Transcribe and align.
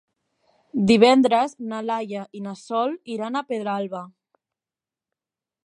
Divendres 0.91 1.51
na 1.73 1.81
Laia 1.89 2.23
i 2.39 2.43
na 2.47 2.55
Sol 2.63 2.95
iran 3.17 3.37
a 3.37 3.45
Pedralba. 3.53 4.05